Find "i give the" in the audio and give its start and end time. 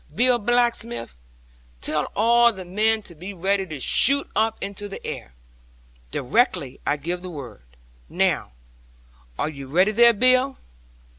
6.87-7.29